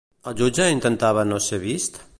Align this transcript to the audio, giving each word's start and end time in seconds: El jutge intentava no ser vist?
El 0.29 0.35
jutge 0.39 0.65
intentava 0.77 1.27
no 1.33 1.39
ser 1.49 1.65
vist? 1.69 2.05